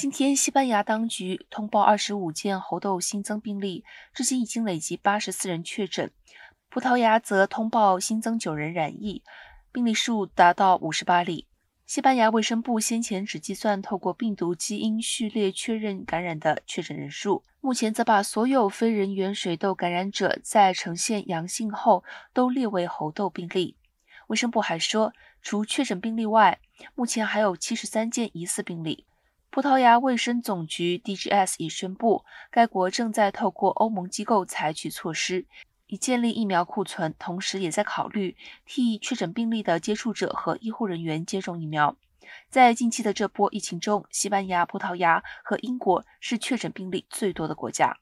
[0.00, 6.12] 今天，西班牙当局通报二十五件猴痘新增病例，至今已经累计八十四人确诊。
[6.70, 9.24] 葡萄牙则通报新增九人染疫，
[9.72, 11.48] 病例数达到五十八例。
[11.84, 23.76] 西班牙卫生部先前只计算透过病毒基因序列确认感染的确诊人数，目前则把所有非人源水痘感染者在呈现阳性后都列为猴痘病例。
[24.28, 25.12] 卫生部还说，
[25.42, 26.60] 除确诊病例外，
[26.94, 29.04] 目前还有七十三件疑似病例。
[29.58, 35.46] 葡萄牙卫生总局 DGS 已宣布，该国正在透过欧盟机构采取措施，
[35.88, 41.96] 以建立疫苗库存，同时也在考虑替确诊病例的接触者和医护人员接种疫苗。
[42.48, 47.98] 在近期的这波疫情中，西班牙、葡萄牙和英国是确诊病例最多的国家。